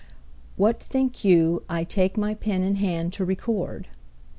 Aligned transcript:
WHAT 0.57 0.81
think 0.81 1.23
you 1.23 1.61
I 1.69 1.83
take 1.83 2.17
my 2.17 2.33
pen 2.33 2.63
in 2.63 2.77
hand 2.77 3.13
to 3.13 3.23
record? 3.23 3.87